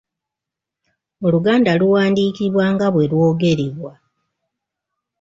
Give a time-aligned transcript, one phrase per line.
[1.25, 3.93] Oluganda luwandiikibwa nga bwe lwogerebwa.